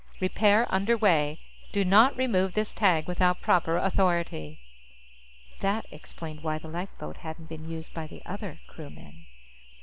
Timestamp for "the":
6.57-6.69, 8.07-8.23